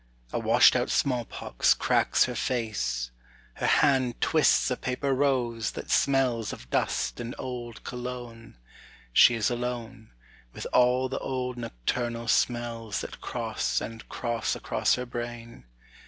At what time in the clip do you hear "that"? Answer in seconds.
5.73-5.91, 13.01-13.21